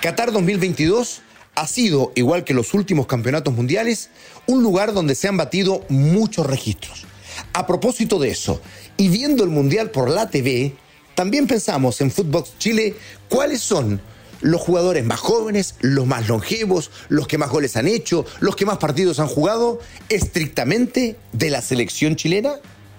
Qatar 0.00 0.30
2022 0.30 1.22
ha 1.56 1.66
sido, 1.66 2.12
igual 2.14 2.44
que 2.44 2.54
los 2.54 2.72
últimos 2.72 3.08
campeonatos 3.08 3.52
mundiales, 3.52 4.10
un 4.46 4.62
lugar 4.62 4.92
donde 4.92 5.16
se 5.16 5.26
han 5.26 5.36
batido 5.36 5.84
muchos 5.88 6.46
registros. 6.46 7.04
A 7.52 7.66
propósito 7.66 8.20
de 8.20 8.30
eso, 8.30 8.60
y 8.96 9.08
viendo 9.08 9.42
el 9.42 9.50
Mundial 9.50 9.90
por 9.90 10.08
la 10.08 10.30
TV, 10.30 10.72
también 11.16 11.48
pensamos 11.48 12.00
en 12.00 12.12
Footbox 12.12 12.58
Chile 12.58 12.94
cuáles 13.28 13.60
son 13.60 14.00
los 14.40 14.60
jugadores 14.60 15.04
más 15.04 15.18
jóvenes, 15.18 15.74
los 15.80 16.06
más 16.06 16.28
longevos, 16.28 16.92
los 17.08 17.26
que 17.26 17.38
más 17.38 17.50
goles 17.50 17.76
han 17.76 17.88
hecho, 17.88 18.24
los 18.38 18.54
que 18.54 18.66
más 18.66 18.78
partidos 18.78 19.18
han 19.18 19.26
jugado, 19.26 19.80
estrictamente 20.08 21.16
de 21.32 21.50
la 21.50 21.60
selección 21.60 22.14
chilena. 22.14 22.52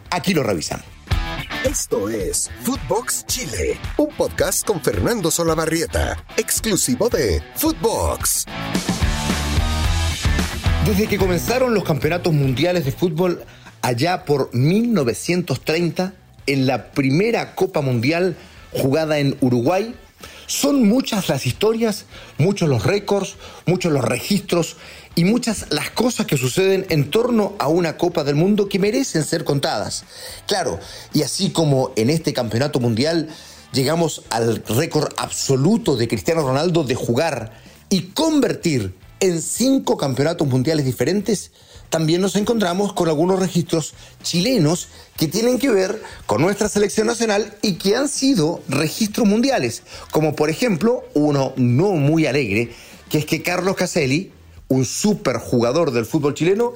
Aquí 0.10 0.34
lo 0.34 0.44
revisamos. 0.44 0.99
Esto 1.66 2.08
es 2.08 2.50
Footbox 2.64 3.26
Chile, 3.26 3.78
un 3.98 4.08
podcast 4.16 4.66
con 4.66 4.80
Fernando 4.80 5.30
Solabarrieta, 5.30 6.16
exclusivo 6.38 7.10
de 7.10 7.44
Footbox. 7.56 8.46
Desde 10.86 11.08
que 11.08 11.18
comenzaron 11.18 11.74
los 11.74 11.84
campeonatos 11.84 12.32
mundiales 12.32 12.86
de 12.86 12.94
fútbol 12.94 13.44
allá 13.82 14.24
por 14.24 14.56
1930, 14.56 16.14
en 16.48 16.66
la 16.66 16.92
primera 16.92 17.54
Copa 17.56 17.82
Mundial 17.82 18.38
jugada 18.72 19.20
en 19.20 19.36
Uruguay, 19.42 19.94
son 20.50 20.90
muchas 20.90 21.30
las 21.30 21.46
historias, 21.46 22.06
muchos 22.40 22.68
los 22.68 22.84
récords, 22.84 23.36
muchos 23.68 23.94
los 23.94 24.04
registros 24.04 24.78
y 25.14 25.24
muchas 25.24 25.68
las 25.70 25.92
cosas 25.92 26.26
que 26.26 26.38
suceden 26.38 26.88
en 26.90 27.12
torno 27.12 27.54
a 27.60 27.68
una 27.68 27.98
Copa 27.98 28.24
del 28.24 28.34
Mundo 28.34 28.68
que 28.68 28.80
merecen 28.80 29.24
ser 29.24 29.44
contadas. 29.44 30.06
Claro, 30.48 30.80
y 31.14 31.22
así 31.22 31.52
como 31.52 31.92
en 31.96 32.10
este 32.10 32.34
Campeonato 32.34 32.80
Mundial 32.80 33.30
llegamos 33.74 34.24
al 34.32 34.64
récord 34.66 35.14
absoluto 35.18 35.96
de 35.96 36.08
Cristiano 36.08 36.42
Ronaldo 36.42 36.84
de 36.84 36.96
jugar 36.96 37.54
y 37.92 38.08
convertir 38.14 38.96
en 39.20 39.44
cinco 39.44 39.98
campeonatos 39.98 40.48
mundiales 40.48 40.84
diferentes, 40.84 41.52
también 41.90 42.22
nos 42.22 42.36
encontramos 42.36 42.94
con 42.94 43.10
algunos 43.10 43.40
registros 43.40 43.94
chilenos 44.24 44.88
que 45.18 45.28
tienen 45.28 45.60
que 45.60 45.70
ver 45.70 46.02
con 46.26 46.42
nuestra 46.42 46.70
selección 46.70 47.08
nacional 47.08 47.58
y 47.62 47.74
que 47.74 47.96
han 47.96 48.08
sido 48.08 48.62
registros 48.68 49.28
mundiales, 49.28 49.84
como 50.12 50.36
por 50.36 50.50
ejemplo 50.50 51.04
uno 51.14 51.54
no 51.58 51.92
muy 51.92 52.26
alegre, 52.26 52.72
que 53.10 53.18
es 53.18 53.26
que 53.26 53.42
Carlos 53.42 53.76
Caselli, 53.76 54.32
un 54.68 54.86
superjugador 54.86 55.92
del 55.92 56.06
fútbol 56.06 56.36
chileno, 56.36 56.74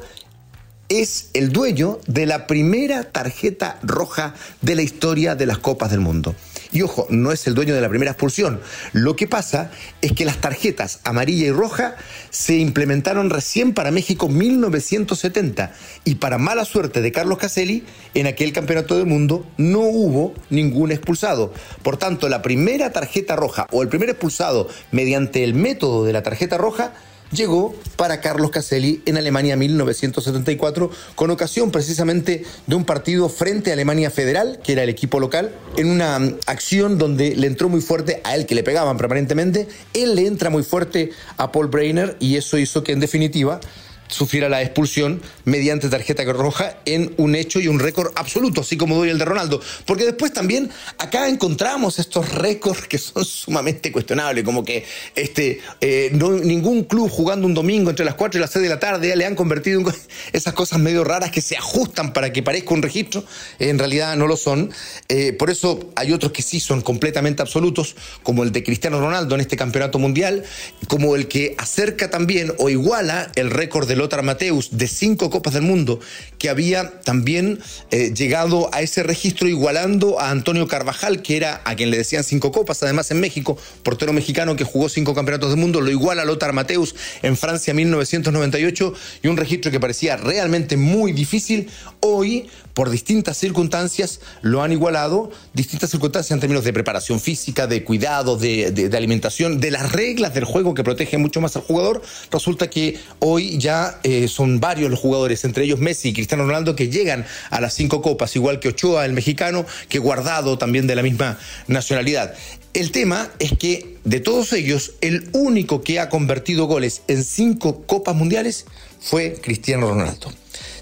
es 0.90 1.30
el 1.34 1.52
dueño 1.52 2.00
de 2.08 2.26
la 2.26 2.46
primera 2.48 3.04
tarjeta 3.04 3.80
roja 3.84 4.34
de 4.62 4.76
la 4.76 4.82
historia 4.82 5.36
de 5.36 5.46
las 5.46 5.60
Copas 5.60 5.92
del 5.92 6.02
Mundo. 6.02 6.36
Y 6.74 6.82
ojo, 6.82 7.06
no 7.10 7.32
es 7.32 7.46
el 7.46 7.54
dueño 7.54 7.76
de 7.76 7.82
la 7.82 7.88
primera 7.88 8.12
expulsión. 8.12 8.60
Lo 8.94 9.16
que 9.16 9.28
pasa 9.28 9.70
es 10.02 10.12
que 10.12 10.26
las 10.26 10.42
tarjetas 10.42 11.00
amarilla 11.04 11.46
y 11.46 11.52
roja 11.52 11.96
se 12.32 12.58
implementaron 12.58 13.30
recién 13.30 13.74
para 13.74 13.92
México 13.92 14.28
1970 14.28 15.72
y 16.04 16.16
para 16.16 16.40
mala 16.40 16.66
suerte 16.66 17.02
de 17.02 17.12
Carlos 17.12 17.38
Caselli, 17.38 17.84
en 18.16 18.26
aquel 18.26 18.54
campeonato 18.54 18.98
del 18.98 19.06
mundo 19.06 19.46
no 19.58 19.82
hubo 19.82 20.34
ningún 20.50 20.92
expulsado. 20.92 21.54
Por 21.84 21.98
tanto, 21.98 22.28
la 22.28 22.42
primera 22.42 22.92
tarjeta 22.92 23.36
roja 23.36 23.68
o 23.72 23.84
el 23.84 23.88
primer 23.88 24.10
expulsado 24.10 24.68
mediante 24.92 25.44
el 25.44 25.54
método 25.54 26.04
de 26.06 26.14
la 26.14 26.24
tarjeta 26.24 26.58
roja 26.58 26.94
llegó 27.34 27.76
para 27.96 28.22
Carlos 28.22 28.52
Caselli 28.52 29.02
en 29.06 29.18
Alemania 29.18 29.56
1974, 29.56 30.90
con 31.16 31.32
ocasión 31.32 31.72
precisamente 31.72 32.46
de 32.68 32.76
un 32.76 32.86
partido 32.86 33.30
frente 33.30 33.70
a 33.70 33.74
Alemania 33.74 34.10
Federal, 34.10 34.60
que 34.64 34.74
era 34.74 34.84
el 34.84 34.90
equipo 34.90 35.20
local, 35.20 35.54
en 35.78 35.88
una 35.88 36.20
mm, 36.20 36.38
acción 36.46 36.98
donde 36.98 37.36
le 37.36 37.48
entró 37.48 37.70
muy 37.70 37.82
fuerte 37.82 38.22
a 38.24 38.36
él, 38.36 38.46
que 38.46 38.56
le 38.56 38.64
pegaban 38.64 38.98
permanentemente, 38.98 39.68
él 39.94 40.16
le 40.16 40.28
entra 40.28 40.50
muy 40.50 40.64
fuerte 40.64 41.12
a 41.38 41.52
Paul 41.52 41.68
Breiner 41.68 42.16
y 42.20 42.36
eso 42.36 42.58
hizo 42.58 42.84
que 42.84 42.92
en 42.92 43.00
definitiva 43.00 43.60
sufriera 44.08 44.50
la 44.50 44.62
expulsión 44.62 45.22
mediante 45.46 45.90
tarjeta 45.90 46.24
roja 46.32 46.78
en 46.86 47.14
un 47.18 47.36
hecho 47.36 47.60
y 47.60 47.68
un 47.68 47.80
récord 47.80 48.12
absoluto, 48.16 48.62
así 48.62 48.78
como 48.78 48.96
doy 48.96 49.10
el 49.10 49.18
de 49.18 49.26
Ronaldo. 49.26 49.62
Porque 49.86 50.06
después 50.06 50.32
también 50.32 50.70
acá 50.98 51.28
encontramos 51.28 52.00
estos 52.00 52.34
récords 52.34 52.88
que 52.88 52.98
son 52.98 53.26
sumamente 53.26 53.92
cuestionables, 53.92 54.44
como 54.44 54.64
que 54.64 54.86
este, 55.16 55.62
eh, 55.82 56.12
ningún 56.14 56.84
club 56.84 57.10
jugando 57.10 57.48
un 57.48 57.54
domingo 57.54 57.90
entre 57.90 58.06
las 58.06 58.16
4 58.16 58.40
y 58.40 58.42
las 58.42 58.52
6 58.52 58.64
de 58.64 58.70
la 58.70 58.80
tarde 58.80 59.16
le 59.16 59.26
han 59.26 59.36
convertido 59.36 59.80
en 59.82 59.88
esas 60.34 60.54
cosas 60.54 60.80
medio 60.80 61.04
raras 61.04 61.32
que 61.32 61.42
se 61.42 61.58
ajustan 61.58 62.14
para 62.14 62.32
que 62.32 62.44
parezca 62.44 62.74
un 62.74 62.82
registro, 62.82 63.24
en 63.60 63.80
realidad 63.80 64.16
no 64.16 64.28
lo 64.28 64.38
son. 64.38 64.72
Eh, 65.10 65.34
por 65.34 65.50
eso 65.50 65.92
hay 65.96 66.14
otros 66.14 66.32
que 66.32 66.42
sí 66.42 66.60
son 66.60 66.82
completamente 66.82 67.42
absolutos, 67.42 67.96
como 68.22 68.44
el 68.44 68.52
de 68.52 68.64
Cristiano 68.64 69.00
Ronaldo 69.00 69.36
en 69.36 69.42
este 69.42 69.58
campeonato 69.58 70.00
mundial, 70.00 70.44
como 70.88 71.16
el 71.16 71.28
que 71.28 71.56
acerca 71.58 72.10
también 72.10 72.54
o 72.60 72.70
iguala 72.70 73.32
el 73.36 73.50
récord 73.50 73.88
de 73.88 73.93
Lothar 73.96 74.24
Mateus 74.24 74.70
de 74.78 74.88
cinco 74.88 75.30
Copas 75.30 75.54
del 75.54 75.64
Mundo, 75.64 76.00
que 76.38 76.50
había 76.50 77.02
también 77.02 77.60
eh, 77.92 78.14
llegado 78.14 78.70
a 78.74 78.82
ese 78.82 79.04
registro 79.04 79.48
igualando 79.48 80.20
a 80.20 80.30
Antonio 80.30 80.68
Carvajal, 80.68 81.22
que 81.22 81.38
era 81.38 81.62
a 81.66 81.76
quien 81.76 81.90
le 81.90 81.98
decían 81.98 82.24
cinco 82.24 82.52
copas, 82.52 82.84
además 82.84 83.12
en 83.12 83.20
México, 83.20 83.58
portero 83.84 84.14
mexicano 84.14 84.56
que 84.56 84.64
jugó 84.64 84.90
cinco 84.90 85.14
campeonatos 85.14 85.50
del 85.50 85.60
mundo, 85.60 85.82
lo 85.82 85.92
iguala 85.92 86.22
a 86.22 86.26
Lothar 86.26 86.54
Mateus 86.54 86.96
en 87.22 87.38
Francia 87.38 87.74
1998 87.74 88.94
y 89.24 89.28
un 89.28 89.38
registro 89.38 89.72
que 89.72 89.80
parecía 89.80 90.18
realmente 90.18 90.78
muy 90.78 91.12
difícil. 91.12 91.70
Hoy, 92.00 92.48
por 92.74 92.90
distintas 92.90 93.38
circunstancias, 93.38 94.20
lo 94.42 94.62
han 94.62 94.72
igualado, 94.72 95.32
distintas 95.54 95.90
circunstancias 95.90 96.32
en 96.32 96.40
términos 96.40 96.64
de 96.64 96.74
preparación 96.74 97.20
física, 97.20 97.68
de 97.68 97.84
cuidado, 97.84 98.38
de, 98.38 98.72
de 98.72 98.98
alimentación, 98.98 99.60
de 99.60 99.72
las 99.72 99.92
reglas 99.92 100.34
del 100.34 100.46
juego 100.46 100.74
que 100.74 100.84
protegen 100.84 101.22
mucho 101.22 101.42
más 101.42 101.56
al 101.56 101.62
jugador. 101.62 102.02
Resulta 102.32 102.70
que 102.70 103.00
hoy 103.20 103.58
ya 103.58 103.83
eh, 104.04 104.28
son 104.28 104.60
varios 104.60 104.90
los 104.90 105.00
jugadores, 105.00 105.44
entre 105.46 105.64
ellos 105.64 105.80
Messi 105.80 106.10
y 106.10 106.14
Cristiano 106.14 106.46
Ronaldo, 106.46 106.76
que 106.76 106.90
llegan 106.90 107.26
a 107.50 107.62
las 107.62 107.74
cinco 107.74 108.02
copas, 108.02 108.36
igual 108.36 108.60
que 108.60 108.70
Ochoa, 108.70 109.06
el 109.06 109.14
mexicano, 109.14 109.66
que 109.90 110.00
Guardado 110.00 110.58
también 110.58 110.88
de 110.88 110.96
la 110.96 111.04
misma 111.04 111.38
nacionalidad. 111.68 112.34
El 112.74 112.92
tema 112.92 113.30
es 113.40 113.54
que 113.58 113.98
de 114.04 114.20
todos 114.20 114.54
ellos, 114.54 114.94
el 115.02 115.30
único 115.34 115.82
que 115.82 116.00
ha 116.00 116.10
convertido 116.10 116.66
goles 116.66 117.04
en 117.08 117.24
cinco 117.24 117.84
copas 117.86 118.16
mundiales 118.16 118.66
fue 119.00 119.36
Cristiano 119.42 119.90
Ronaldo. 119.90 120.34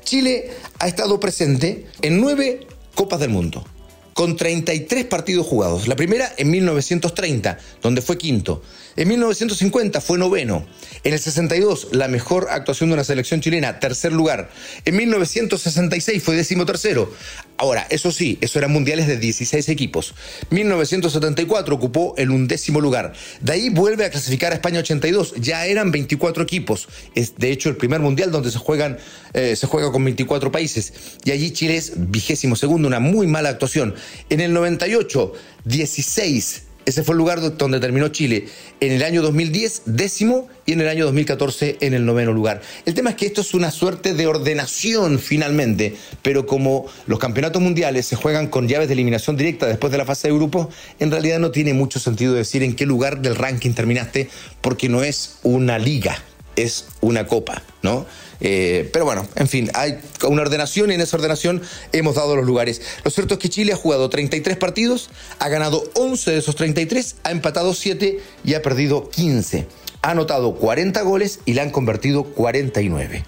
Chile 0.04 0.52
ha 0.80 0.88
estado 0.88 1.20
presente 1.20 1.86
en 2.02 2.20
nueve 2.20 2.68
copas 2.96 3.20
del 3.20 3.30
mundo 3.30 3.66
con 4.14 4.36
33 4.36 5.06
partidos 5.06 5.48
jugados. 5.48 5.88
La 5.88 5.96
primera 5.96 6.32
en 6.38 6.52
1930, 6.52 7.58
donde 7.82 8.02
fue 8.02 8.18
quinto. 8.18 8.62
En 8.98 9.08
1950 9.08 10.02
fue 10.02 10.18
noveno. 10.18 10.66
En 11.04 11.14
el 11.14 11.20
62, 11.20 11.90
la 11.92 12.08
mejor 12.08 12.48
actuación 12.52 12.90
de 12.90 12.96
una 12.96 13.04
selección 13.04 13.42
chilena, 13.42 13.80
tercer 13.80 14.12
lugar. 14.12 14.50
En 14.86 14.96
1966 14.98 16.22
fue 16.22 16.36
décimo 16.36 16.66
tercero. 16.66 17.12
Ahora, 17.58 17.86
eso 17.90 18.12
sí, 18.12 18.38
eso 18.42 18.60
eran 18.60 18.72
mundiales 18.72 19.08
de 19.08 19.18
16 19.18 19.70
equipos. 19.70 20.16
1974 20.50 21.76
ocupó 21.76 22.16
el 22.18 22.32
undécimo 22.32 22.82
lugar. 22.82 23.14
De 23.40 23.54
ahí 23.54 23.70
vuelve 23.70 24.04
a 24.04 24.10
clasificar 24.10 24.52
a 24.52 24.56
España 24.56 24.80
82. 24.80 25.36
Ya 25.38 25.66
eran 25.66 25.92
24 25.92 26.44
equipos. 26.44 26.90
Es 27.16 27.38
de 27.38 27.52
hecho 27.52 27.70
el 27.70 27.78
primer 27.78 28.02
mundial 28.02 28.32
donde 28.32 28.52
se 28.52 28.58
juegan, 28.58 28.98
eh, 29.34 29.56
se 29.56 29.68
juega 29.68 29.92
con 29.92 30.04
24 30.04 30.52
países. 30.52 30.94
Y 31.24 31.32
allí 31.32 31.52
Chile 31.52 31.78
es 31.78 31.94
vigésimo 31.96 32.56
segundo, 32.56 32.88
una 32.88 33.00
muy 33.00 33.28
mala 33.28 33.50
actuación. 33.50 33.96
En 34.30 34.40
el 34.40 34.54
98, 34.54 35.34
16 35.66 36.64
ese 36.84 37.04
fue 37.04 37.14
el 37.14 37.20
lugar 37.20 37.58
donde 37.58 37.80
terminó 37.80 38.08
Chile. 38.08 38.48
En 38.80 38.92
el 38.92 39.04
año 39.04 39.22
2010, 39.22 39.84
décimo, 39.86 40.48
y 40.66 40.74
en 40.74 40.82
el 40.82 40.88
año 40.88 41.06
2014, 41.06 41.78
en 41.80 41.94
el 41.94 42.06
noveno 42.06 42.34
lugar. 42.34 42.62
El 42.86 42.96
tema 42.96 43.12
es 43.12 43.16
que 43.16 43.28
esto 43.28 43.42
es 43.42 43.54
una 43.54 43.70
suerte 43.70 44.14
de 44.16 44.26
ordenación 44.26 45.20
finalmente, 45.20 45.96
pero 46.24 46.48
como 46.48 46.88
los 47.06 47.20
campeonatos 47.20 47.62
mundiales 47.62 48.08
se 48.08 48.16
juegan 48.16 48.48
con 48.48 48.68
llaves 48.68 48.88
de 48.88 48.94
eliminación 48.96 49.38
directa 49.38 49.68
después 49.68 49.92
de 49.92 50.00
la 50.00 50.06
fase 50.06 50.30
de 50.30 50.34
grupos, 50.34 50.68
en 51.00 51.12
realidad 51.12 51.40
no 51.40 51.52
tiene 51.52 51.74
mucho 51.74 52.00
sentido 52.00 52.34
decir 52.34 52.64
en 52.64 52.76
qué 52.76 52.86
lugar 52.88 53.22
del 53.22 53.36
ranking 53.36 53.74
terminaste, 53.74 54.30
porque 54.62 54.90
no 54.90 55.04
es 55.04 55.38
una 55.44 55.78
liga, 55.78 56.18
es 56.64 56.86
una 57.02 57.28
copa, 57.28 57.64
¿no? 57.82 58.06
Eh, 58.44 58.90
pero 58.92 59.06
bueno, 59.06 59.28
en 59.36 59.48
fin, 59.48 59.70
hay 59.76 60.00
una 60.28 60.42
ordenación 60.42 60.92
y 60.92 60.96
en 60.96 61.02
esa 61.02 61.16
ordenación 61.16 61.62
hemos 61.92 62.16
dado 62.16 62.36
los 62.36 62.46
lugares. 62.46 62.82
Lo 63.04 63.12
cierto 63.12 63.36
es 63.36 63.40
que 63.40 63.50
Chile 63.50 63.74
ha 63.74 63.76
jugado 63.76 64.10
33 64.10 64.58
partidos, 64.58 65.10
ha 65.40 65.48
ganado 65.48 65.84
11 65.94 66.32
de 66.32 66.38
esos 66.38 66.56
33, 66.56 67.18
ha 67.24 67.32
empatado 67.32 67.74
7 67.74 68.20
y 68.44 68.54
ha 68.56 68.62
perdido 68.62 69.10
15. 69.10 69.68
Ha 70.02 70.12
anotado 70.12 70.56
40 70.56 71.02
goles 71.04 71.40
y 71.46 71.54
le 71.54 71.62
han 71.62 71.70
convertido 71.70 72.24
49. 72.24 73.24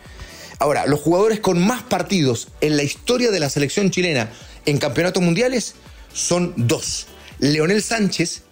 Ahora, 0.57 0.87
los 0.87 1.01
jugadores 1.01 1.39
con 1.39 1.63
más 1.63 1.83
partidos 1.83 2.47
en 2.61 2.77
la 2.77 2.83
historia 2.83 3.29
de 3.31 3.39
la 3.39 3.49
selección 3.49 3.91
chilena 3.91 4.31
en 4.65 4.77
campeonatos 4.77 5.21
mundiales 5.21 5.75
son 6.13 6.53
dos. 6.55 7.07
Leonel 7.39 7.83
Sánchez, 7.83 8.43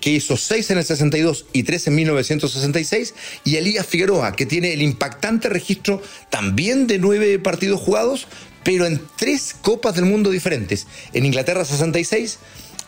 que 0.00 0.10
hizo 0.10 0.36
6 0.36 0.70
en 0.70 0.78
el 0.78 0.84
62 0.84 1.46
y 1.52 1.62
3 1.62 1.88
en 1.88 1.94
1966, 1.94 3.14
y 3.44 3.56
Elías 3.56 3.86
Figueroa, 3.86 4.32
que 4.32 4.46
tiene 4.46 4.72
el 4.72 4.82
impactante 4.82 5.48
registro 5.48 6.02
también 6.30 6.86
de 6.86 6.98
9 6.98 7.38
partidos 7.38 7.80
jugados, 7.80 8.26
pero 8.66 8.84
en 8.84 9.00
tres 9.16 9.54
Copas 9.62 9.94
del 9.94 10.06
Mundo 10.06 10.30
diferentes. 10.30 10.88
En 11.12 11.24
Inglaterra 11.24 11.64
66, 11.64 12.38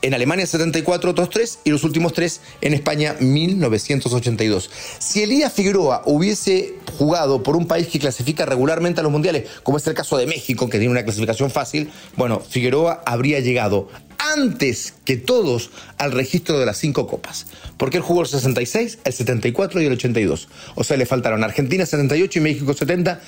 En 0.00 0.14
Alemania 0.14 0.46
74 0.46 1.10
otros 1.10 1.28
tres 1.28 1.58
y 1.64 1.70
los 1.70 1.82
últimos 1.82 2.12
tres 2.12 2.40
en 2.60 2.72
España 2.72 3.16
1982. 3.18 4.70
Si 5.00 5.22
Elías 5.22 5.52
Figueroa 5.52 6.02
hubiese 6.06 6.74
jugado 6.96 7.42
por 7.42 7.56
un 7.56 7.66
país 7.66 7.88
que 7.88 7.98
clasifica 7.98 8.46
regularmente 8.46 9.00
a 9.00 9.02
los 9.02 9.10
mundiales, 9.10 9.48
como 9.64 9.78
es 9.78 9.86
el 9.88 9.94
caso 9.94 10.16
de 10.16 10.26
México, 10.26 10.68
que 10.68 10.78
tiene 10.78 10.92
una 10.92 11.02
clasificación 11.02 11.50
fácil, 11.50 11.90
bueno, 12.16 12.40
Figueroa 12.40 13.02
habría 13.06 13.40
llegado 13.40 13.88
antes 14.18 14.94
que 15.04 15.16
todos 15.16 15.70
al 15.96 16.12
registro 16.12 16.58
de 16.58 16.66
las 16.66 16.78
cinco 16.78 17.06
copas. 17.06 17.46
Porque 17.76 17.96
él 17.98 18.02
jugó 18.02 18.22
el 18.22 18.28
66, 18.28 18.98
el 19.04 19.12
74 19.12 19.80
y 19.80 19.86
el 19.86 19.92
82. 19.92 20.48
O 20.74 20.84
sea, 20.84 20.96
le 20.96 21.06
faltaron 21.06 21.44
Argentina 21.44 21.86
78 21.86 22.38
y 22.38 22.42
México 22.42 22.74
70, 22.74 23.20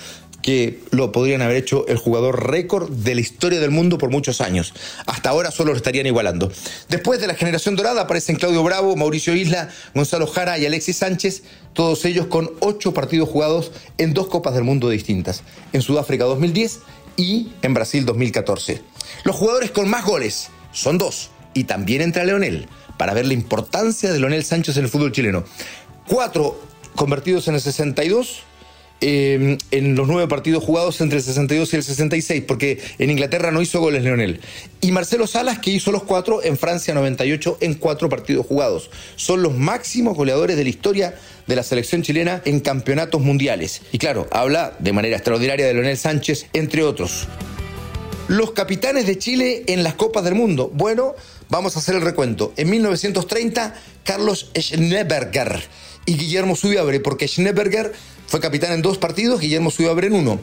que 0.42 0.80
lo 0.90 1.12
podrían 1.12 1.42
haber 1.42 1.56
hecho 1.56 1.86
el 1.86 1.96
jugador 1.96 2.50
récord 2.50 2.90
de 2.90 3.14
la 3.14 3.20
historia 3.20 3.60
del 3.60 3.70
mundo 3.70 3.98
por 3.98 4.10
muchos 4.10 4.40
años. 4.40 4.74
Hasta 5.06 5.30
ahora 5.30 5.50
solo 5.50 5.72
lo 5.72 5.76
estarían 5.76 6.06
igualando. 6.06 6.50
Después 6.88 7.20
de 7.20 7.26
la 7.26 7.34
generación 7.34 7.76
dorada 7.76 8.02
aparecen 8.02 8.36
Claudio 8.36 8.62
Bravo, 8.62 8.96
Mauricio 8.96 9.34
Isla, 9.34 9.68
Gonzalo 9.94 10.26
Jara 10.26 10.58
y 10.58 10.66
Alexis 10.66 10.96
Sánchez, 10.96 11.42
todos 11.74 12.04
ellos 12.04 12.26
con 12.26 12.50
ocho 12.60 12.92
partidos 12.92 13.28
jugados 13.28 13.72
en 13.98 14.14
dos 14.14 14.28
Copas 14.28 14.54
del 14.54 14.64
Mundo 14.64 14.88
distintas, 14.88 15.42
en 15.72 15.82
Sudáfrica 15.82 16.24
2010 16.24 16.80
y 17.16 17.50
en 17.62 17.74
Brasil 17.74 18.04
2014. 18.04 18.82
Los 19.24 19.36
jugadores 19.36 19.70
con 19.70 19.88
más 19.88 20.04
goles 20.04 20.50
son 20.72 20.98
dos, 20.98 21.30
y 21.54 21.64
también 21.64 22.02
entra 22.02 22.24
Leonel, 22.24 22.66
para 22.96 23.14
ver 23.14 23.26
la 23.26 23.34
importancia 23.34 24.12
de 24.12 24.18
Leonel 24.20 24.44
Sánchez 24.44 24.76
en 24.76 24.84
el 24.84 24.90
fútbol 24.90 25.12
chileno. 25.12 25.44
Cuatro 26.06 26.60
convertidos 26.94 27.48
en 27.48 27.54
el 27.54 27.60
62, 27.60 28.42
em, 29.00 29.56
en 29.70 29.94
los 29.94 30.06
nueve 30.06 30.28
partidos 30.28 30.62
jugados 30.62 31.00
entre 31.00 31.18
el 31.18 31.24
62 31.24 31.72
y 31.72 31.76
el 31.76 31.82
66, 31.82 32.44
porque 32.46 32.78
en 32.98 33.10
Inglaterra 33.10 33.50
no 33.50 33.62
hizo 33.62 33.80
goles 33.80 34.02
Leonel. 34.02 34.40
Y 34.82 34.92
Marcelo 34.92 35.26
Salas, 35.26 35.58
que 35.58 35.70
hizo 35.70 35.92
los 35.92 36.02
cuatro 36.02 36.42
en 36.44 36.58
Francia 36.58 36.92
98 36.92 37.58
en 37.60 37.74
cuatro 37.74 38.10
partidos 38.10 38.46
jugados. 38.46 38.90
Son 39.16 39.42
los 39.42 39.56
máximos 39.56 40.16
goleadores 40.16 40.56
de 40.56 40.64
la 40.64 40.70
historia 40.70 41.14
de 41.46 41.56
la 41.56 41.62
selección 41.62 42.02
chilena 42.02 42.42
en 42.44 42.60
campeonatos 42.60 43.22
mundiales. 43.22 43.80
Y 43.92 43.98
claro, 43.98 44.28
habla 44.30 44.76
de 44.78 44.92
manera 44.92 45.16
extraordinaria 45.16 45.66
de 45.66 45.74
Leonel 45.74 45.96
Sánchez, 45.96 46.46
entre 46.52 46.82
otros. 46.82 47.26
Los 48.30 48.52
capitanes 48.52 49.08
de 49.08 49.18
Chile 49.18 49.64
en 49.66 49.82
las 49.82 49.94
Copas 49.94 50.22
del 50.22 50.36
Mundo. 50.36 50.70
Bueno, 50.72 51.16
vamos 51.48 51.74
a 51.74 51.80
hacer 51.80 51.96
el 51.96 52.00
recuento. 52.00 52.52
En 52.56 52.70
1930, 52.70 53.74
Carlos 54.04 54.52
Schneeberger 54.56 55.60
y 56.06 56.16
Guillermo 56.16 56.54
Subiabre, 56.54 57.00
porque 57.00 57.26
Schneeberger 57.26 57.92
fue 58.28 58.38
capitán 58.38 58.70
en 58.70 58.82
dos 58.82 58.98
partidos, 58.98 59.40
Guillermo 59.40 59.72
Subiabre 59.72 60.06
en 60.06 60.12
uno. 60.12 60.38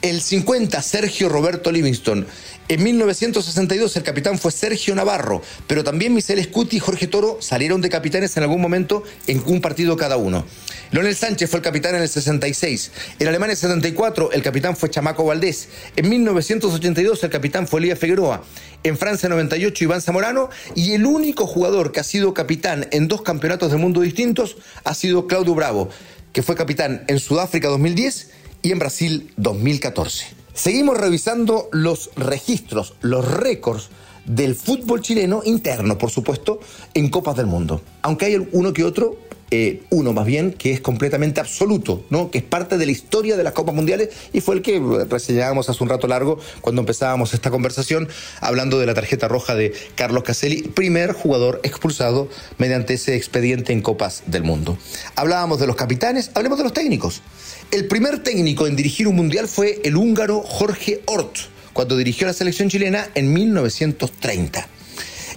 El 0.00 0.20
50, 0.20 0.80
Sergio 0.80 1.28
Roberto 1.28 1.72
Livingston. 1.72 2.24
En 2.68 2.84
1962 2.84 3.96
el 3.96 4.04
capitán 4.04 4.38
fue 4.38 4.52
Sergio 4.52 4.94
Navarro, 4.94 5.42
pero 5.66 5.82
también 5.82 6.14
Michel 6.14 6.40
Scuti 6.44 6.76
y 6.76 6.78
Jorge 6.78 7.08
Toro 7.08 7.38
salieron 7.40 7.80
de 7.80 7.88
capitanes 7.88 8.36
en 8.36 8.44
algún 8.44 8.60
momento 8.60 9.02
en 9.26 9.42
un 9.46 9.60
partido 9.60 9.96
cada 9.96 10.16
uno. 10.16 10.44
Leonel 10.92 11.16
Sánchez 11.16 11.50
fue 11.50 11.58
el 11.58 11.64
capitán 11.64 11.96
en 11.96 12.02
el 12.02 12.08
66. 12.08 12.92
En 13.18 13.26
Alemania 13.26 13.56
74 13.56 14.30
el 14.30 14.40
capitán 14.40 14.76
fue 14.76 14.88
Chamaco 14.88 15.24
Valdés. 15.24 15.68
En 15.96 16.08
1982 16.08 17.24
el 17.24 17.30
capitán 17.30 17.66
fue 17.66 17.80
Elías 17.80 17.98
Figueroa. 17.98 18.44
En 18.84 18.96
Francia 18.96 19.28
98 19.28 19.82
Iván 19.82 20.00
Zamorano. 20.00 20.48
Y 20.76 20.92
el 20.92 21.06
único 21.06 21.44
jugador 21.44 21.90
que 21.90 21.98
ha 21.98 22.04
sido 22.04 22.34
capitán 22.34 22.86
en 22.92 23.08
dos 23.08 23.22
campeonatos 23.22 23.72
del 23.72 23.80
mundo 23.80 24.02
distintos 24.02 24.58
ha 24.84 24.94
sido 24.94 25.26
Claudio 25.26 25.56
Bravo, 25.56 25.90
que 26.32 26.44
fue 26.44 26.54
capitán 26.54 27.02
en 27.08 27.18
Sudáfrica 27.18 27.66
2010 27.66 28.37
y 28.62 28.72
en 28.72 28.78
Brasil 28.78 29.32
2014. 29.36 30.26
Seguimos 30.54 30.98
revisando 30.98 31.68
los 31.72 32.10
registros, 32.16 32.94
los 33.00 33.24
récords 33.30 33.90
del 34.24 34.54
fútbol 34.54 35.00
chileno 35.00 35.42
interno, 35.44 35.96
por 35.96 36.10
supuesto, 36.10 36.60
en 36.94 37.08
Copas 37.08 37.36
del 37.36 37.46
Mundo. 37.46 37.80
Aunque 38.02 38.26
hay 38.26 38.48
uno 38.52 38.72
que 38.72 38.84
otro, 38.84 39.16
eh, 39.50 39.82
uno 39.90 40.12
más 40.12 40.26
bien, 40.26 40.52
que 40.52 40.72
es 40.72 40.80
completamente 40.80 41.40
absoluto, 41.40 42.04
¿no? 42.10 42.30
que 42.30 42.38
es 42.38 42.44
parte 42.44 42.76
de 42.76 42.84
la 42.84 42.92
historia 42.92 43.36
de 43.36 43.44
las 43.44 43.54
Copas 43.54 43.74
Mundiales 43.74 44.10
y 44.32 44.40
fue 44.42 44.56
el 44.56 44.62
que 44.62 44.78
reseñábamos 45.08 45.70
hace 45.70 45.82
un 45.82 45.88
rato 45.88 46.06
largo 46.06 46.38
cuando 46.60 46.82
empezábamos 46.82 47.32
esta 47.32 47.50
conversación 47.50 48.08
hablando 48.40 48.78
de 48.78 48.86
la 48.86 48.94
tarjeta 48.94 49.26
roja 49.26 49.54
de 49.54 49.72
Carlos 49.94 50.22
Caselli, 50.22 50.62
primer 50.62 51.12
jugador 51.12 51.60
expulsado 51.62 52.28
mediante 52.58 52.94
ese 52.94 53.16
expediente 53.16 53.72
en 53.72 53.80
Copas 53.80 54.22
del 54.26 54.42
Mundo. 54.42 54.76
Hablábamos 55.16 55.60
de 55.60 55.66
los 55.66 55.76
capitanes, 55.76 56.30
hablemos 56.34 56.58
de 56.58 56.64
los 56.64 56.74
técnicos. 56.74 57.22
El 57.70 57.86
primer 57.86 58.22
técnico 58.22 58.66
en 58.66 58.76
dirigir 58.76 59.08
un 59.08 59.16
mundial 59.16 59.48
fue 59.48 59.80
el 59.84 59.96
húngaro 59.96 60.42
Jorge 60.42 61.02
Ort, 61.06 61.36
cuando 61.72 61.96
dirigió 61.96 62.26
la 62.26 62.32
selección 62.32 62.68
chilena 62.68 63.08
en 63.14 63.32
1930. 63.32 64.68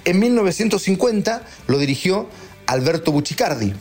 En 0.03 0.19
1950 0.19 1.43
lo 1.67 1.77
dirigió 1.77 2.27
Alberto 2.65 3.11
Buccicardi. 3.11 3.73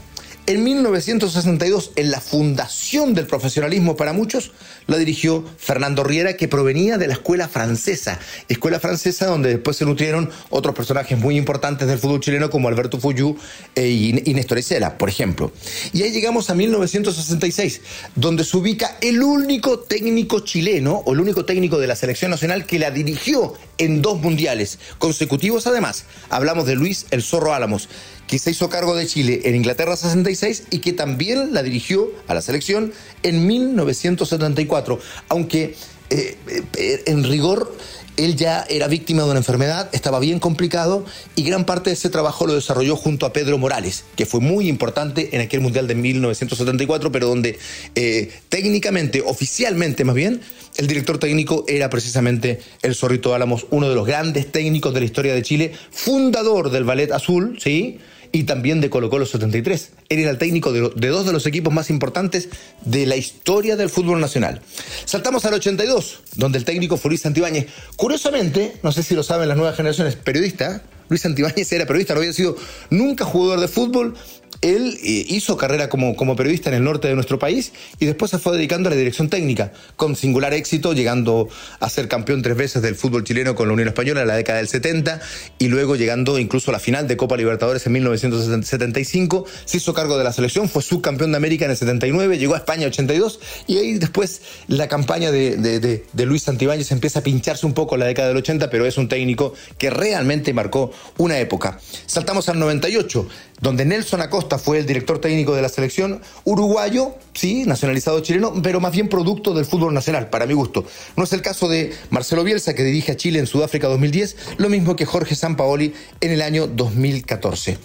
En 0.51 0.65
1962, 0.65 1.93
en 1.95 2.11
la 2.11 2.21
fundación 2.21 3.15
del 3.15 3.29
profesionalismo 3.29 3.95
para 3.95 4.13
muchos, 4.13 4.51
la 4.89 4.97
dirigió 4.97 5.45
Fernando 5.59 6.03
Riera, 6.03 6.37
que 6.37 6.49
provenía 6.49 6.99
de 6.99 7.07
la 7.07 7.13
escuela 7.13 7.47
francesa. 7.47 8.19
Escuela 8.49 8.81
francesa 8.81 9.27
donde 9.27 9.51
después 9.51 9.77
se 9.77 9.85
nutrieron 9.85 10.29
otros 10.49 10.75
personajes 10.75 11.17
muy 11.17 11.37
importantes 11.37 11.87
del 11.87 12.01
fútbol 12.01 12.19
chileno 12.19 12.51
como 12.51 12.67
Alberto 12.67 12.99
Fuyú 12.99 13.37
e 13.77 13.91
y 13.91 14.35
Néstor 14.35 14.59
Isela, 14.59 14.99
por 14.99 15.09
ejemplo. 15.09 15.53
Y 15.93 16.03
ahí 16.03 16.11
llegamos 16.11 16.51
a 16.51 16.57
1966, 16.57 17.81
donde 18.17 18.43
se 18.43 18.57
ubica 18.57 18.97
el 19.03 19.23
único 19.23 19.79
técnico 19.79 20.41
chileno, 20.41 21.05
o 21.07 21.13
el 21.13 21.21
único 21.21 21.45
técnico 21.45 21.79
de 21.79 21.87
la 21.87 21.95
selección 21.95 22.33
nacional 22.33 22.67
que 22.67 22.81
la 22.81 22.91
dirigió 22.91 23.55
en 23.79 24.03
dos 24.03 24.21
mundiales 24.21 24.81
consecutivos 24.99 25.69
además. 25.69 26.07
Hablamos 26.29 26.67
de 26.67 26.75
Luis 26.75 27.07
El 27.13 27.23
Zorro 27.23 27.55
Álamos 27.55 27.89
que 28.31 28.39
se 28.39 28.53
hizo 28.53 28.69
cargo 28.69 28.95
de 28.95 29.09
Chile 29.09 29.41
en 29.45 29.57
Inglaterra 29.57 29.97
66 29.97 30.69
y 30.71 30.79
que 30.79 30.93
también 30.93 31.53
la 31.53 31.65
dirigió 31.65 32.13
a 32.29 32.35
la 32.35 32.41
selección 32.41 32.93
en 33.25 33.45
1974, 33.45 35.01
aunque 35.29 35.75
eh, 36.11 36.37
eh, 36.77 37.03
en 37.07 37.25
rigor 37.25 37.75
él 38.17 38.37
ya 38.37 38.65
era 38.69 38.87
víctima 38.87 39.25
de 39.25 39.31
una 39.31 39.39
enfermedad, 39.39 39.89
estaba 39.93 40.21
bien 40.21 40.39
complicado 40.39 41.05
y 41.35 41.43
gran 41.43 41.65
parte 41.65 41.91
de 41.91 41.95
ese 41.95 42.09
trabajo 42.09 42.47
lo 42.47 42.55
desarrolló 42.55 42.95
junto 42.95 43.27
a 43.27 43.33
Pedro 43.33 43.59
Morales, 43.59 44.05
que 44.15 44.27
fue 44.27 44.39
muy 44.39 44.69
importante 44.69 45.31
en 45.33 45.41
aquel 45.41 45.61
Mundial 45.61 45.89
de 45.89 45.97
1974, 45.97 47.11
pero 47.11 47.27
donde 47.27 47.59
eh, 47.97 48.33
técnicamente, 48.49 49.23
oficialmente 49.23 50.05
más 50.05 50.15
bien, 50.15 50.41
el 50.77 50.87
director 50.87 51.19
técnico 51.19 51.65
era 51.67 51.91
precisamente 51.91 52.61
el 52.83 52.95
Zorrito 52.95 53.35
Álamos, 53.35 53.67
uno 53.71 53.89
de 53.89 53.97
los 53.97 54.07
grandes 54.07 54.53
técnicos 54.53 54.95
de 54.95 55.01
la 55.01 55.07
historia 55.07 55.35
de 55.35 55.43
Chile, 55.43 55.73
fundador 55.91 56.71
del 56.71 56.85
Ballet 56.85 57.11
Azul, 57.11 57.59
¿sí? 57.61 57.99
Y 58.33 58.45
también 58.45 58.81
de 58.81 58.91
Colo 58.91 59.11
Colo 59.11 59.27
73. 59.27 59.91
Él 60.09 60.19
era 60.21 60.31
el 60.31 60.39
técnico 60.39 60.73
de, 60.73 61.09
dos 61.09 61.27
de 61.27 61.33
los 61.33 61.47
equipos 61.47 61.73
más 61.73 61.91
importantes 61.91 62.49
de 62.85 63.07
la 63.07 63.17
historia 63.17 63.77
del 63.77 63.91
fútbol 63.91 64.21
nacional. 64.21 64.61
Saltamos 65.05 65.45
al 65.45 65.55
82, 65.55 66.23
donde 66.37 66.59
el 66.59 66.65
técnico 66.65 66.97
fue 66.97 67.11
Luis 67.11 67.23
Santibáñez. 67.23 67.67
Curiosamente, 67.97 68.77
no 68.83 68.93
sé 68.93 69.03
si 69.03 69.15
lo 69.15 69.23
saben 69.23 69.49
las 69.49 69.57
nuevas 69.57 69.77
generaciones, 69.77 70.17
periodista, 70.17 70.83
Luis 71.09 71.23
Santibáñez 71.23 71.71
era 71.73 71.87
periodista, 71.87 72.15
no 72.15 72.21
había 72.21 72.33
sido 72.33 72.57
nunca 72.91 73.25
jugador 73.25 73.61
de 73.61 73.69
fútbol, 73.69 74.15
él 74.63 74.99
eh, 75.03 75.25
hizo 75.29 75.57
carrera 75.57 75.89
como, 75.89 76.15
como 76.17 76.37
periodista 76.37 76.69
en 76.69 76.77
el 76.77 76.85
norte 76.85 77.09
de 77.09 77.15
nuestro 77.15 77.39
país 77.39 77.73
y 77.99 78.07
después 78.07 78.31
se 78.31 78.39
fue 78.39 78.57
dedicando 78.57 78.89
a 78.89 78.91
la 78.91 78.97
dirección 78.97 79.29
técnica, 79.29 79.73
con 79.97 80.17
singular 80.17 80.53
éxito, 80.53 80.93
llegando 80.93 81.49
a 81.79 81.89
ser 81.89 82.09
campeón 82.09 82.43
tres 82.43 82.57
veces 82.57 82.83
del 82.83 82.95
fútbol 82.95 83.25
chileno 83.25 83.55
con 83.55 83.69
la 83.69 83.75
Unión 83.75 83.89
Española 83.89 84.23
en 84.23 84.29
la 84.29 84.37
década 84.37 84.59
del 84.59 84.69
70 84.69 85.21
y 85.59 85.69
luego 85.69 85.97
llegando 85.97 86.39
incluso 86.39 86.71
a 86.71 86.73
la 86.73 86.79
final 86.79 87.09
de 87.09 87.17
Copa 87.17 87.37
Libertadores 87.37 87.87
en 87.87 87.93
1975. 87.93 89.47
Se 89.65 89.79
hizo 89.79 89.95
cargo 89.95 90.19
de 90.19 90.25
la 90.25 90.33
selección, 90.33 90.69
fue 90.69 90.83
subcampeón 90.83 91.33
de 91.33 91.39
América 91.39 91.65
en 91.65 91.71
el 91.71 91.77
79, 91.77 92.39
llegó 92.39 92.55
a 92.55 92.59
España 92.59 92.83
en 92.83 92.89
82 92.89 93.41
y 93.67 93.79
ahí 93.79 93.99
después 93.99 94.43
la 94.69 94.89
campaña 94.89 95.31
de, 95.31 95.57
de 95.57 96.27
Luis 96.27 96.43
Santibáñez 96.43 96.91
empieza 96.93 97.21
a 97.21 97.23
pincharse 97.23 97.65
un 97.65 97.73
poco 97.73 97.95
en 97.95 98.01
la 98.01 98.07
década 98.07 98.29
del 98.29 98.37
80, 98.37 98.69
pero 98.71 98.87
es 98.87 98.99
un 98.99 99.09
técnico 99.09 99.55
que 99.79 99.91
realmente 99.91 100.53
marcó 100.53 100.93
una 101.17 101.39
época. 101.39 101.79
Saltamos 102.07 102.49
al 102.49 102.59
98 102.59 103.27
donde 103.61 103.85
Nelson 103.85 104.23
Acosta 104.23 104.50
fue 104.59 104.79
el 104.79 104.87
director 104.87 105.21
técnico 105.21 105.55
de 105.55 105.63
la 105.63 105.69
selección 105.69 106.21
uruguayo, 106.45 107.15
sí, 107.35 107.65
nacionalizado 107.65 108.21
chileno, 108.21 108.53
pero 108.63 108.81
más 108.81 108.93
bien 108.93 109.09
producto 109.09 109.55
del 109.55 109.65
fútbol 109.65 109.95
nacional, 109.95 110.31
para 110.31 110.47
mi 110.47 110.55
gusto. 110.55 110.85
No 111.17 111.25
es 111.25 111.33
el 111.33 111.43
caso 111.43 111.69
de 111.69 111.93
Marcelo 112.11 112.45
Bielsa, 112.45 112.75
que 112.75 112.85
dirige 112.85 113.13
a 113.13 113.17
Chile 113.17 113.39
en 113.39 113.47
Sudáfrica 113.47 113.89
2010, 113.89 114.37
lo 114.59 114.69
mismo 114.69 114.97
que 114.97 115.07
Jorge 115.07 115.35
Sampaoli 115.35 115.95
en 116.21 116.31
el 116.31 116.43
año 116.43 116.67
2014. 116.67 117.79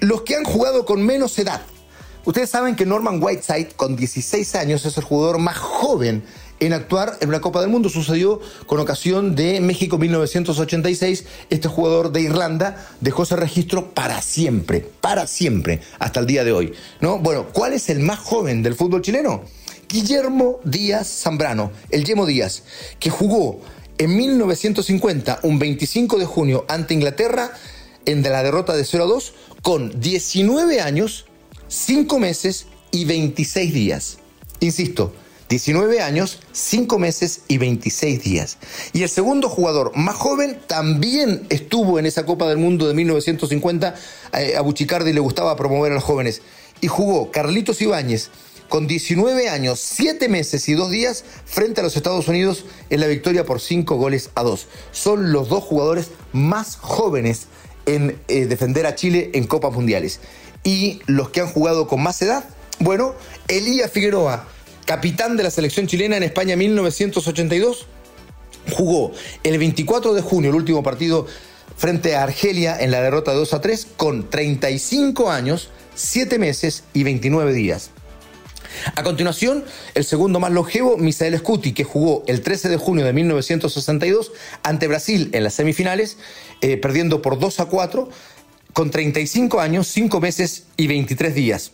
Los 0.00 0.22
que 0.22 0.36
han 0.36 0.44
jugado 0.44 0.84
con 0.84 1.04
menos 1.04 1.38
edad. 1.38 1.62
Ustedes 2.24 2.50
saben 2.50 2.76
que 2.76 2.86
Norman 2.86 3.22
Whiteside, 3.22 3.70
con 3.74 3.96
16 3.96 4.54
años, 4.54 4.84
es 4.84 4.96
el 4.96 5.02
jugador 5.02 5.38
más 5.38 5.58
joven 5.58 6.22
en 6.66 6.72
actuar 6.72 7.18
en 7.20 7.28
una 7.28 7.40
Copa 7.40 7.60
del 7.60 7.70
Mundo. 7.70 7.88
Sucedió 7.88 8.40
con 8.66 8.78
ocasión 8.78 9.34
de 9.34 9.60
México 9.60 9.98
1986. 9.98 11.24
Este 11.50 11.68
jugador 11.68 12.12
de 12.12 12.22
Irlanda 12.22 12.86
dejó 13.00 13.24
ese 13.24 13.36
registro 13.36 13.92
para 13.94 14.22
siempre, 14.22 14.80
para 15.00 15.26
siempre, 15.26 15.80
hasta 15.98 16.20
el 16.20 16.26
día 16.26 16.44
de 16.44 16.52
hoy. 16.52 16.72
¿no? 17.00 17.18
Bueno, 17.18 17.46
¿cuál 17.52 17.72
es 17.72 17.88
el 17.88 18.00
más 18.00 18.20
joven 18.20 18.62
del 18.62 18.74
fútbol 18.74 19.02
chileno? 19.02 19.42
Guillermo 19.88 20.60
Díaz 20.64 21.06
Zambrano, 21.06 21.72
el 21.90 22.04
Yemo 22.04 22.24
Díaz, 22.24 22.62
que 22.98 23.10
jugó 23.10 23.60
en 23.98 24.16
1950, 24.16 25.40
un 25.42 25.58
25 25.58 26.18
de 26.18 26.24
junio, 26.24 26.64
ante 26.68 26.94
Inglaterra, 26.94 27.52
en 28.06 28.22
la 28.22 28.42
derrota 28.42 28.74
de 28.74 28.84
0 28.84 29.04
a 29.04 29.06
2 29.06 29.34
con 29.62 30.00
19 30.00 30.80
años, 30.80 31.26
5 31.68 32.18
meses 32.18 32.66
y 32.90 33.04
26 33.04 33.74
días. 33.74 34.18
Insisto, 34.60 35.12
19 35.52 36.00
años, 36.00 36.38
5 36.52 36.98
meses 36.98 37.42
y 37.46 37.58
26 37.58 38.22
días. 38.22 38.56
Y 38.94 39.02
el 39.02 39.10
segundo 39.10 39.50
jugador 39.50 39.92
más 39.94 40.16
joven 40.16 40.58
también 40.66 41.46
estuvo 41.50 41.98
en 41.98 42.06
esa 42.06 42.24
Copa 42.24 42.48
del 42.48 42.56
Mundo 42.56 42.88
de 42.88 42.94
1950. 42.94 43.94
Eh, 44.32 44.56
a 44.56 44.62
Buchicardi 44.62 45.12
le 45.12 45.20
gustaba 45.20 45.54
promover 45.54 45.92
a 45.92 45.96
los 45.96 46.04
jóvenes. 46.04 46.40
Y 46.80 46.88
jugó 46.88 47.30
Carlitos 47.30 47.82
Ibáñez 47.82 48.30
con 48.70 48.86
19 48.86 49.50
años, 49.50 49.78
7 49.78 50.30
meses 50.30 50.66
y 50.70 50.72
2 50.72 50.90
días 50.90 51.22
frente 51.44 51.82
a 51.82 51.84
los 51.84 51.96
Estados 51.96 52.28
Unidos 52.28 52.64
en 52.88 53.00
la 53.00 53.06
victoria 53.06 53.44
por 53.44 53.60
5 53.60 53.94
goles 53.96 54.30
a 54.34 54.44
2. 54.44 54.66
Son 54.90 55.32
los 55.32 55.50
dos 55.50 55.64
jugadores 55.64 56.12
más 56.32 56.76
jóvenes 56.76 57.48
en 57.84 58.18
eh, 58.28 58.46
defender 58.46 58.86
a 58.86 58.94
Chile 58.94 59.32
en 59.34 59.46
Copas 59.46 59.74
Mundiales. 59.74 60.20
Y 60.64 61.02
los 61.04 61.28
que 61.28 61.42
han 61.42 61.48
jugado 61.48 61.88
con 61.88 62.02
más 62.02 62.22
edad, 62.22 62.42
bueno, 62.78 63.12
Elías 63.48 63.90
Figueroa 63.90 64.48
capitán 64.84 65.36
de 65.36 65.42
la 65.42 65.50
selección 65.50 65.86
chilena 65.86 66.16
en 66.16 66.22
España 66.22 66.56
1982, 66.56 67.86
jugó 68.72 69.12
el 69.42 69.58
24 69.58 70.14
de 70.14 70.22
junio, 70.22 70.50
el 70.50 70.56
último 70.56 70.82
partido 70.82 71.26
frente 71.76 72.14
a 72.14 72.22
Argelia 72.22 72.78
en 72.78 72.90
la 72.90 73.00
derrota 73.00 73.32
de 73.32 73.38
2 73.38 73.54
a 73.54 73.60
3, 73.60 73.88
con 73.96 74.30
35 74.30 75.30
años, 75.30 75.70
7 75.94 76.38
meses 76.38 76.84
y 76.92 77.02
29 77.02 77.52
días. 77.52 77.90
A 78.96 79.02
continuación, 79.02 79.64
el 79.94 80.04
segundo 80.04 80.40
más 80.40 80.50
longevo, 80.50 80.96
Misael 80.96 81.38
Scuti, 81.38 81.72
que 81.72 81.84
jugó 81.84 82.24
el 82.26 82.40
13 82.40 82.68
de 82.68 82.76
junio 82.76 83.04
de 83.04 83.12
1962 83.12 84.32
ante 84.62 84.88
Brasil 84.88 85.30
en 85.32 85.44
las 85.44 85.54
semifinales, 85.54 86.16
eh, 86.60 86.76
perdiendo 86.76 87.22
por 87.22 87.38
2 87.38 87.60
a 87.60 87.64
4, 87.66 88.08
con 88.72 88.90
35 88.90 89.60
años, 89.60 89.88
5 89.88 90.20
meses 90.20 90.64
y 90.76 90.86
23 90.86 91.34
días. 91.34 91.72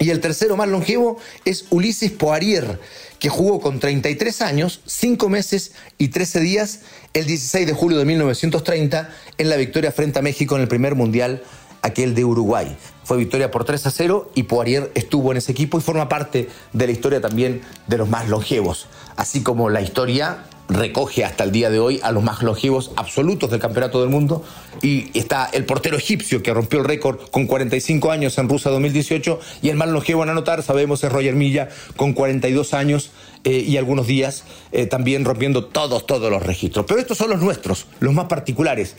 Y 0.00 0.08
el 0.08 0.20
tercero 0.20 0.56
más 0.56 0.66
longevo 0.66 1.18
es 1.44 1.66
Ulises 1.68 2.10
Poirier, 2.10 2.80
que 3.18 3.28
jugó 3.28 3.60
con 3.60 3.80
33 3.80 4.40
años, 4.40 4.80
5 4.86 5.28
meses 5.28 5.72
y 5.98 6.08
13 6.08 6.40
días 6.40 6.80
el 7.12 7.26
16 7.26 7.66
de 7.66 7.74
julio 7.74 7.98
de 7.98 8.06
1930 8.06 9.10
en 9.36 9.50
la 9.50 9.56
victoria 9.56 9.92
frente 9.92 10.18
a 10.18 10.22
México 10.22 10.56
en 10.56 10.62
el 10.62 10.68
primer 10.68 10.94
mundial, 10.94 11.42
aquel 11.82 12.14
de 12.14 12.24
Uruguay. 12.24 12.74
Fue 13.04 13.18
victoria 13.18 13.50
por 13.50 13.66
3 13.66 13.84
a 13.84 13.90
0 13.90 14.32
y 14.34 14.44
Poirier 14.44 14.90
estuvo 14.94 15.32
en 15.32 15.36
ese 15.36 15.52
equipo 15.52 15.76
y 15.76 15.82
forma 15.82 16.08
parte 16.08 16.48
de 16.72 16.86
la 16.86 16.92
historia 16.92 17.20
también 17.20 17.60
de 17.86 17.98
los 17.98 18.08
más 18.08 18.26
longevos, 18.26 18.86
así 19.16 19.42
como 19.42 19.68
la 19.68 19.82
historia 19.82 20.44
recoge 20.70 21.24
hasta 21.24 21.44
el 21.44 21.52
día 21.52 21.70
de 21.70 21.78
hoy 21.78 22.00
a 22.02 22.12
los 22.12 22.22
más 22.22 22.42
longevos 22.42 22.92
absolutos 22.96 23.50
del 23.50 23.60
Campeonato 23.60 24.00
del 24.00 24.08
Mundo. 24.08 24.44
Y 24.82 25.16
está 25.18 25.48
el 25.52 25.64
portero 25.64 25.96
egipcio 25.96 26.42
que 26.42 26.54
rompió 26.54 26.78
el 26.78 26.84
récord 26.84 27.18
con 27.30 27.46
45 27.46 28.10
años 28.10 28.38
en 28.38 28.48
Rusia 28.48 28.70
2018 28.70 29.40
y 29.62 29.68
el 29.68 29.76
más 29.76 29.88
longevo 29.88 30.22
en 30.22 30.30
anotar, 30.30 30.62
sabemos, 30.62 31.04
es 31.04 31.12
Roger 31.12 31.34
Milla 31.34 31.68
con 31.96 32.12
42 32.12 32.74
años 32.74 33.10
eh, 33.44 33.64
y 33.66 33.76
algunos 33.76 34.06
días 34.06 34.44
eh, 34.72 34.86
también 34.86 35.24
rompiendo 35.24 35.64
todos, 35.64 36.06
todos 36.06 36.30
los 36.30 36.42
registros. 36.42 36.86
Pero 36.86 37.00
estos 37.00 37.18
son 37.18 37.30
los 37.30 37.40
nuestros, 37.40 37.86
los 38.00 38.14
más 38.14 38.26
particulares 38.26 38.96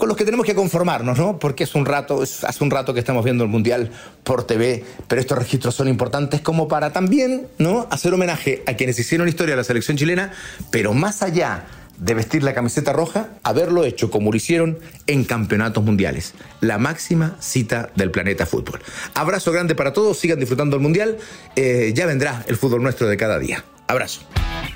con 0.00 0.08
los 0.08 0.16
que 0.16 0.24
tenemos 0.24 0.44
que 0.44 0.56
conformarnos, 0.56 1.16
¿no? 1.16 1.38
Porque 1.38 1.62
es 1.62 1.76
un 1.76 1.86
rato, 1.86 2.22
hace 2.22 2.64
un 2.64 2.70
rato 2.70 2.92
que 2.92 2.98
estamos 2.98 3.22
viendo 3.22 3.44
el 3.44 3.50
Mundial 3.50 3.92
por 4.24 4.44
TV, 4.44 4.82
pero 5.06 5.20
estos 5.20 5.38
registros 5.38 5.76
son 5.76 5.86
importantes 5.86 6.40
como 6.40 6.66
para 6.66 6.92
también, 6.92 7.46
¿no? 7.58 7.86
Hacer 7.90 8.12
homenaje 8.12 8.64
a 8.66 8.74
quienes 8.74 8.98
hicieron 8.98 9.28
historia 9.28 9.52
de 9.52 9.58
la 9.58 9.64
selección 9.64 9.96
chilena, 9.96 10.32
pero 10.72 10.94
más 10.94 11.22
allá 11.22 11.66
de 11.98 12.14
vestir 12.14 12.42
la 12.42 12.54
camiseta 12.54 12.94
roja, 12.94 13.28
haberlo 13.42 13.84
hecho 13.84 14.10
como 14.10 14.30
lo 14.30 14.36
hicieron 14.36 14.78
en 15.06 15.24
campeonatos 15.24 15.84
mundiales. 15.84 16.32
La 16.60 16.78
máxima 16.78 17.36
cita 17.38 17.90
del 17.94 18.10
planeta 18.10 18.46
fútbol. 18.46 18.80
Abrazo 19.14 19.52
grande 19.52 19.74
para 19.74 19.92
todos, 19.92 20.18
sigan 20.18 20.40
disfrutando 20.40 20.76
el 20.76 20.82
Mundial, 20.82 21.18
eh, 21.56 21.92
ya 21.94 22.06
vendrá 22.06 22.42
el 22.48 22.56
fútbol 22.56 22.82
nuestro 22.82 23.06
de 23.06 23.18
cada 23.18 23.38
día. 23.38 23.62
Abrazo. 23.86 24.22